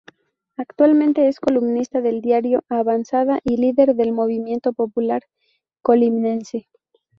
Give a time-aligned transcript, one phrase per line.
[0.57, 5.21] Actualmente es columnista del Diario Avanzada y líder del Movimiento Popular
[5.83, 6.67] Colimense.